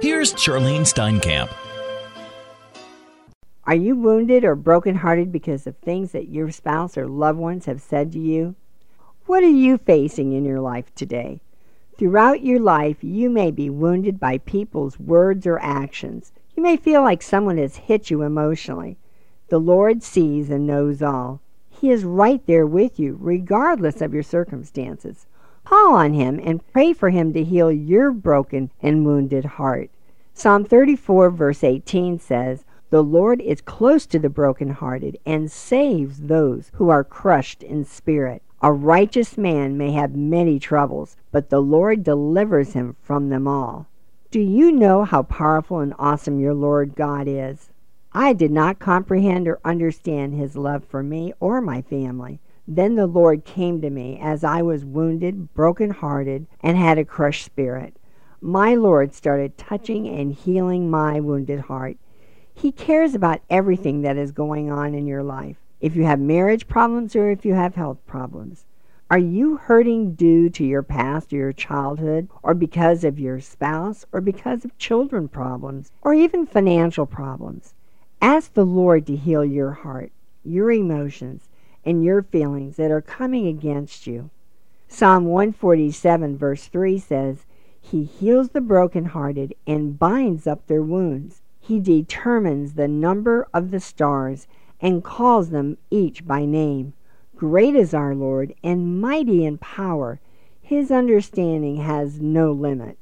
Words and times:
Here's 0.00 0.32
Charlyne 0.34 0.82
Steinkamp. 0.82 1.52
Are 3.64 3.74
you 3.74 3.96
wounded 3.96 4.44
or 4.44 4.54
brokenhearted 4.54 5.32
because 5.32 5.66
of 5.66 5.76
things 5.78 6.12
that 6.12 6.28
your 6.28 6.52
spouse 6.52 6.96
or 6.96 7.08
loved 7.08 7.40
ones 7.40 7.66
have 7.66 7.82
said 7.82 8.12
to 8.12 8.20
you? 8.20 8.54
What 9.26 9.42
are 9.42 9.48
you 9.48 9.76
facing 9.76 10.32
in 10.32 10.44
your 10.44 10.60
life 10.60 10.94
today? 10.94 11.40
Throughout 11.98 12.44
your 12.44 12.60
life, 12.60 13.02
you 13.02 13.28
may 13.28 13.50
be 13.50 13.68
wounded 13.68 14.20
by 14.20 14.38
people's 14.38 15.00
words 15.00 15.48
or 15.48 15.58
actions. 15.58 16.30
You 16.54 16.62
may 16.62 16.76
feel 16.76 17.02
like 17.02 17.20
someone 17.20 17.58
has 17.58 17.74
hit 17.74 18.08
you 18.08 18.22
emotionally. 18.22 18.98
The 19.48 19.58
Lord 19.58 20.04
sees 20.04 20.48
and 20.48 20.64
knows 20.64 21.02
all. 21.02 21.40
He 21.68 21.90
is 21.90 22.04
right 22.04 22.46
there 22.46 22.68
with 22.68 23.00
you, 23.00 23.18
regardless 23.20 24.00
of 24.00 24.14
your 24.14 24.22
circumstances. 24.22 25.26
Call 25.68 25.96
on 25.96 26.14
Him 26.14 26.40
and 26.42 26.66
pray 26.72 26.94
for 26.94 27.10
Him 27.10 27.34
to 27.34 27.44
heal 27.44 27.70
your 27.70 28.10
broken 28.10 28.70
and 28.80 29.04
wounded 29.04 29.44
heart. 29.44 29.90
Psalm 30.32 30.64
34, 30.64 31.28
verse 31.28 31.62
18 31.62 32.18
says, 32.18 32.64
The 32.88 33.04
Lord 33.04 33.42
is 33.42 33.60
close 33.60 34.06
to 34.06 34.18
the 34.18 34.30
brokenhearted 34.30 35.18
and 35.26 35.52
saves 35.52 36.20
those 36.20 36.70
who 36.76 36.88
are 36.88 37.04
crushed 37.04 37.62
in 37.62 37.84
spirit. 37.84 38.42
A 38.62 38.72
righteous 38.72 39.36
man 39.36 39.76
may 39.76 39.92
have 39.92 40.16
many 40.16 40.58
troubles, 40.58 41.18
but 41.32 41.50
the 41.50 41.60
Lord 41.60 42.02
delivers 42.02 42.72
him 42.72 42.96
from 43.02 43.28
them 43.28 43.46
all. 43.46 43.88
Do 44.30 44.40
you 44.40 44.72
know 44.72 45.04
how 45.04 45.22
powerful 45.22 45.80
and 45.80 45.92
awesome 45.98 46.40
your 46.40 46.54
Lord 46.54 46.96
God 46.96 47.28
is? 47.28 47.68
I 48.14 48.32
did 48.32 48.52
not 48.52 48.78
comprehend 48.78 49.46
or 49.46 49.60
understand 49.66 50.32
his 50.32 50.56
love 50.56 50.84
for 50.84 51.02
me 51.02 51.34
or 51.40 51.60
my 51.60 51.82
family. 51.82 52.40
Then 52.70 52.96
the 52.96 53.06
Lord 53.06 53.46
came 53.46 53.80
to 53.80 53.88
me 53.88 54.18
as 54.20 54.44
I 54.44 54.60
was 54.60 54.84
wounded, 54.84 55.54
broken 55.54 55.88
hearted, 55.88 56.46
and 56.60 56.76
had 56.76 56.98
a 56.98 57.04
crushed 57.04 57.46
spirit. 57.46 57.96
My 58.42 58.74
Lord 58.74 59.14
started 59.14 59.56
touching 59.56 60.06
and 60.06 60.34
healing 60.34 60.90
my 60.90 61.18
wounded 61.18 61.60
heart. 61.60 61.96
He 62.52 62.70
cares 62.70 63.14
about 63.14 63.40
everything 63.48 64.02
that 64.02 64.18
is 64.18 64.32
going 64.32 64.70
on 64.70 64.94
in 64.94 65.06
your 65.06 65.22
life 65.22 65.56
if 65.80 65.96
you 65.96 66.04
have 66.04 66.20
marriage 66.20 66.68
problems 66.68 67.16
or 67.16 67.30
if 67.30 67.46
you 67.46 67.54
have 67.54 67.74
health 67.74 68.04
problems. 68.06 68.66
Are 69.10 69.18
you 69.18 69.56
hurting 69.56 70.12
due 70.12 70.50
to 70.50 70.62
your 70.62 70.82
past 70.82 71.32
or 71.32 71.36
your 71.36 71.52
childhood, 71.54 72.28
or 72.42 72.52
because 72.52 73.02
of 73.02 73.18
your 73.18 73.40
spouse, 73.40 74.04
or 74.12 74.20
because 74.20 74.66
of 74.66 74.76
children 74.76 75.28
problems, 75.28 75.90
or 76.02 76.12
even 76.12 76.44
financial 76.44 77.06
problems? 77.06 77.72
Ask 78.20 78.52
the 78.52 78.66
Lord 78.66 79.06
to 79.06 79.16
heal 79.16 79.42
your 79.42 79.70
heart, 79.70 80.12
your 80.44 80.70
emotions, 80.70 81.47
and 81.88 82.04
your 82.04 82.22
feelings 82.22 82.76
that 82.76 82.90
are 82.90 83.00
coming 83.00 83.46
against 83.46 84.06
you. 84.06 84.28
Psalm 84.88 85.24
147, 85.24 86.36
verse 86.36 86.66
3 86.66 86.98
says, 86.98 87.46
He 87.80 88.04
heals 88.04 88.50
the 88.50 88.60
brokenhearted 88.60 89.54
and 89.66 89.98
binds 89.98 90.46
up 90.46 90.66
their 90.66 90.82
wounds. 90.82 91.40
He 91.58 91.80
determines 91.80 92.74
the 92.74 92.88
number 92.88 93.48
of 93.54 93.70
the 93.70 93.80
stars 93.80 94.46
and 94.82 95.02
calls 95.02 95.48
them 95.48 95.78
each 95.90 96.26
by 96.26 96.44
name. 96.44 96.92
Great 97.34 97.74
is 97.74 97.94
our 97.94 98.14
Lord, 98.14 98.52
and 98.62 99.00
mighty 99.00 99.46
in 99.46 99.56
power. 99.56 100.20
His 100.60 100.90
understanding 100.90 101.78
has 101.78 102.20
no 102.20 102.52
limit. 102.52 102.98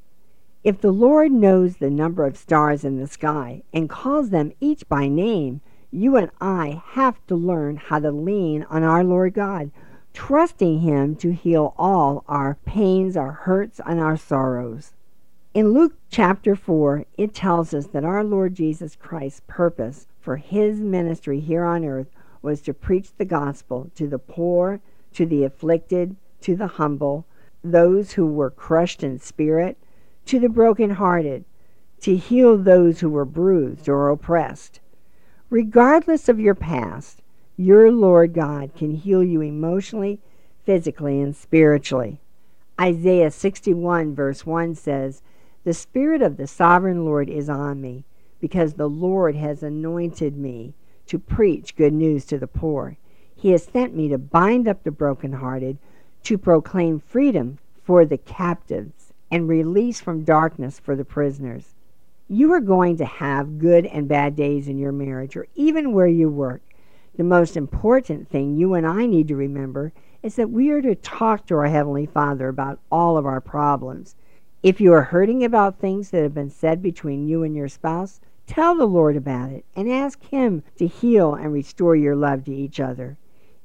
If 0.63 0.79
the 0.79 0.93
Lord 0.93 1.33
knows 1.33 1.75
the 1.75 1.89
number 1.89 2.25
of 2.25 2.37
stars 2.37 2.85
in 2.85 2.99
the 2.99 3.07
sky 3.07 3.63
and 3.73 3.89
calls 3.89 4.29
them 4.29 4.53
each 4.61 4.87
by 4.87 5.09
name, 5.09 5.59
you 5.91 6.17
and 6.17 6.29
I 6.41 6.81
have 6.91 7.25
to 7.27 7.35
learn 7.35 7.77
how 7.77 7.99
to 7.99 8.11
lean 8.11 8.63
on 8.69 8.83
our 8.83 9.03
Lord 9.03 9.33
God, 9.33 9.71
trusting 10.13 10.79
Him 10.79 11.15
to 11.17 11.33
heal 11.33 11.73
all 11.77 12.23
our 12.27 12.57
pains, 12.65 13.15
our 13.15 13.31
hurts, 13.31 13.79
and 13.85 13.99
our 13.99 14.17
sorrows. 14.17 14.93
In 15.53 15.71
Luke 15.71 15.93
chapter 16.09 16.55
4, 16.55 17.05
it 17.17 17.33
tells 17.33 17.73
us 17.73 17.87
that 17.87 18.03
our 18.03 18.23
Lord 18.23 18.53
Jesus 18.53 18.95
Christ's 18.95 19.41
purpose 19.47 20.07
for 20.19 20.37
his 20.37 20.81
ministry 20.81 21.39
here 21.39 21.63
on 21.63 21.85
earth 21.85 22.11
was 22.41 22.61
to 22.61 22.73
preach 22.73 23.15
the 23.17 23.25
gospel 23.25 23.89
to 23.95 24.07
the 24.07 24.19
poor, 24.19 24.81
to 25.13 25.25
the 25.25 25.45
afflicted, 25.45 26.15
to 26.41 26.55
the 26.55 26.67
humble, 26.67 27.25
those 27.63 28.11
who 28.11 28.27
were 28.27 28.51
crushed 28.51 29.03
in 29.03 29.19
spirit, 29.19 29.77
to 30.25 30.39
the 30.39 30.49
brokenhearted, 30.49 31.45
to 32.01 32.17
heal 32.17 32.57
those 32.57 32.99
who 32.99 33.09
were 33.09 33.25
bruised 33.25 33.87
or 33.87 34.09
oppressed. 34.09 34.79
Regardless 35.49 36.27
of 36.27 36.41
your 36.41 36.55
past, 36.55 37.21
your 37.55 37.89
Lord 37.89 38.33
God 38.33 38.75
can 38.75 38.95
heal 38.95 39.23
you 39.23 39.39
emotionally, 39.39 40.19
physically, 40.65 41.21
and 41.21 41.33
spiritually. 41.33 42.19
Isaiah 42.79 43.31
61, 43.31 44.13
verse 44.13 44.45
1 44.45 44.75
says, 44.75 45.21
The 45.63 45.73
Spirit 45.73 46.21
of 46.21 46.35
the 46.35 46.47
sovereign 46.47 47.05
Lord 47.05 47.29
is 47.29 47.49
on 47.49 47.79
me 47.79 48.03
because 48.41 48.73
the 48.73 48.89
Lord 48.89 49.37
has 49.37 49.63
anointed 49.63 50.35
me 50.35 50.73
to 51.05 51.17
preach 51.17 51.77
good 51.77 51.93
news 51.93 52.25
to 52.25 52.37
the 52.37 52.47
poor. 52.47 52.97
He 53.33 53.51
has 53.51 53.63
sent 53.63 53.95
me 53.95 54.09
to 54.09 54.17
bind 54.17 54.67
up 54.67 54.83
the 54.83 54.91
brokenhearted, 54.91 55.77
to 56.23 56.37
proclaim 56.37 56.99
freedom 56.99 57.57
for 57.81 58.03
the 58.03 58.17
captives, 58.17 59.13
and 59.31 59.47
release 59.47 60.01
from 60.01 60.25
darkness 60.25 60.77
for 60.77 60.93
the 60.97 61.05
prisoners. 61.05 61.73
You 62.29 62.51
are 62.51 62.59
going 62.59 62.97
to 62.97 63.05
have 63.05 63.57
good 63.57 63.85
and 63.85 64.05
bad 64.05 64.35
days 64.35 64.67
in 64.67 64.77
your 64.77 64.91
marriage 64.91 65.37
or 65.37 65.47
even 65.55 65.93
where 65.93 66.07
you 66.07 66.27
work. 66.27 66.61
The 67.15 67.23
most 67.23 67.55
important 67.55 68.27
thing 68.27 68.57
you 68.57 68.73
and 68.73 68.85
I 68.85 69.05
need 69.05 69.29
to 69.29 69.35
remember 69.37 69.93
is 70.21 70.35
that 70.35 70.49
we 70.49 70.69
are 70.71 70.81
to 70.81 70.93
talk 70.93 71.45
to 71.45 71.55
our 71.55 71.67
Heavenly 71.67 72.05
Father 72.05 72.49
about 72.49 72.81
all 72.91 73.17
of 73.17 73.25
our 73.25 73.39
problems. 73.39 74.15
If 74.61 74.81
you 74.81 74.91
are 74.91 75.03
hurting 75.03 75.45
about 75.45 75.79
things 75.79 76.09
that 76.09 76.21
have 76.21 76.33
been 76.33 76.49
said 76.49 76.81
between 76.81 77.29
you 77.29 77.43
and 77.43 77.55
your 77.55 77.69
spouse, 77.69 78.19
tell 78.45 78.75
the 78.75 78.85
Lord 78.85 79.15
about 79.15 79.51
it 79.51 79.63
and 79.73 79.89
ask 79.89 80.21
Him 80.21 80.63
to 80.75 80.85
heal 80.85 81.33
and 81.33 81.53
restore 81.53 81.95
your 81.95 82.17
love 82.17 82.43
to 82.43 82.53
each 82.53 82.81
other. 82.81 83.17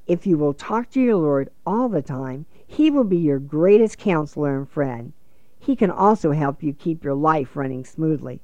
If 0.07 0.25
you 0.25 0.37
will 0.37 0.53
talk 0.53 0.89
to 0.91 1.01
your 1.01 1.17
Lord 1.17 1.49
all 1.65 1.89
the 1.89 2.01
time, 2.01 2.45
He 2.65 2.89
will 2.89 3.03
be 3.03 3.17
your 3.17 3.39
greatest 3.39 3.97
counselor 3.97 4.57
and 4.57 4.69
friend. 4.69 5.11
He 5.59 5.75
can 5.75 5.91
also 5.91 6.31
help 6.31 6.63
you 6.63 6.71
keep 6.71 7.03
your 7.03 7.13
life 7.13 7.57
running 7.57 7.83
smoothly. 7.83 8.39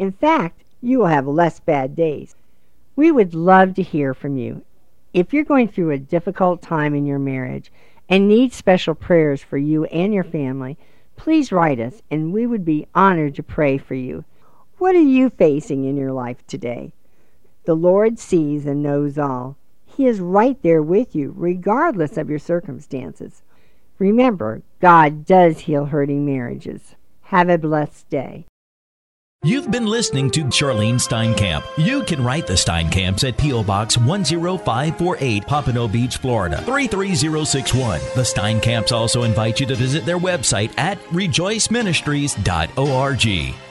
In 0.00 0.12
fact, 0.12 0.64
you 0.80 1.00
will 1.00 1.08
have 1.08 1.26
less 1.26 1.60
bad 1.60 1.94
days. 1.94 2.34
We 2.96 3.12
would 3.12 3.34
love 3.34 3.74
to 3.74 3.82
hear 3.82 4.14
from 4.14 4.38
you. 4.38 4.64
If 5.12 5.34
you're 5.34 5.44
going 5.44 5.68
through 5.68 5.90
a 5.90 5.98
difficult 5.98 6.62
time 6.62 6.94
in 6.94 7.04
your 7.04 7.18
marriage 7.18 7.70
and 8.08 8.26
need 8.26 8.54
special 8.54 8.94
prayers 8.94 9.42
for 9.42 9.58
you 9.58 9.84
and 9.84 10.14
your 10.14 10.24
family, 10.24 10.78
please 11.16 11.52
write 11.52 11.78
us, 11.78 12.00
and 12.10 12.32
we 12.32 12.46
would 12.46 12.64
be 12.64 12.86
honored 12.94 13.34
to 13.34 13.42
pray 13.42 13.76
for 13.76 13.94
you. 13.94 14.24
What 14.78 14.94
are 14.94 15.02
you 15.02 15.28
facing 15.28 15.84
in 15.84 15.98
your 15.98 16.12
life 16.12 16.46
today? 16.46 16.92
The 17.64 17.74
Lord 17.74 18.18
sees 18.18 18.64
and 18.64 18.82
knows 18.82 19.18
all. 19.18 19.58
He 19.84 20.06
is 20.06 20.18
right 20.18 20.56
there 20.62 20.82
with 20.82 21.14
you, 21.14 21.34
regardless 21.36 22.16
of 22.16 22.30
your 22.30 22.38
circumstances. 22.38 23.42
Remember, 23.98 24.62
God 24.80 25.26
does 25.26 25.58
heal 25.58 25.84
hurting 25.84 26.24
marriages. 26.24 26.94
Have 27.24 27.50
a 27.50 27.58
blessed 27.58 28.08
day. 28.08 28.46
You've 29.42 29.70
been 29.70 29.86
listening 29.86 30.30
to 30.32 30.50
Charlyne 30.50 30.96
Steinkamp. 30.96 31.64
You 31.78 32.02
can 32.02 32.22
write 32.22 32.46
the 32.46 32.52
Steinkamps 32.52 33.26
at 33.26 33.38
P.O. 33.38 33.64
Box 33.64 33.96
10548, 33.96 35.46
Pompano 35.46 35.88
Beach, 35.88 36.18
Florida 36.18 36.58
33061. 36.58 38.00
The 38.14 38.20
Steinkamps 38.20 38.92
also 38.92 39.22
invite 39.22 39.58
you 39.58 39.64
to 39.64 39.74
visit 39.74 40.04
their 40.04 40.18
website 40.18 40.78
at 40.78 41.02
rejoiceministries.org. 41.04 43.69